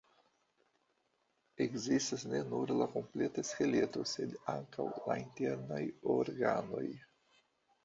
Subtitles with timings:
[1.65, 5.81] Ekzistas ne nur la kompleta skeleto, sed ankaŭ la internaj
[6.19, 6.85] organoj.